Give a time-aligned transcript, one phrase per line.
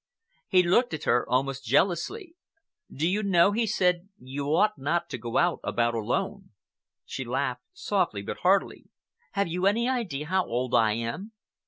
[0.47, 2.33] He looked at her almost jealously.
[2.91, 6.49] "Do you know," he said, "you ought not to go about alone?"
[7.05, 8.85] She laughed, softly but heartily.
[9.33, 11.33] "Have you any idea how old I am?"